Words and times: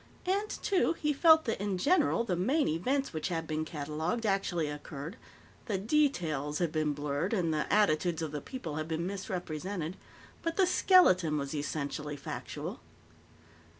And, 0.25 0.49
too, 0.49 0.93
he 0.93 1.13
felt 1.13 1.45
that, 1.45 1.61
in 1.61 1.77
general, 1.77 2.23
the 2.23 2.35
main 2.35 2.67
events 2.67 3.13
which 3.13 3.27
had 3.27 3.45
been 3.45 3.63
catalogued 3.63 4.25
actually 4.25 4.67
occurred; 4.67 5.15
the 5.67 5.77
details 5.77 6.57
had 6.57 6.71
been 6.71 6.93
blurred, 6.93 7.33
and 7.33 7.53
the 7.53 7.71
attitudes 7.71 8.23
of 8.23 8.31
the 8.31 8.41
people 8.41 8.77
had 8.77 8.87
been 8.87 9.05
misrepresented, 9.05 9.97
but 10.41 10.57
the 10.57 10.65
skeleton 10.65 11.37
was 11.37 11.53
essentially 11.53 12.17
factual. 12.17 12.79